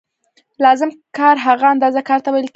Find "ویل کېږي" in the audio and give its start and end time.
2.31-2.49